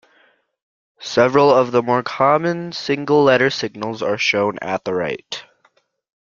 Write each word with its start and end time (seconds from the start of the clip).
Several 0.99 1.51
of 1.55 1.71
the 1.71 1.83
more 1.83 2.01
common 2.01 2.71
single-letter 2.71 3.51
signals 3.51 4.01
are 4.01 4.17
shown 4.17 4.57
at 4.59 4.83
the 4.83 4.95
right. 4.95 5.43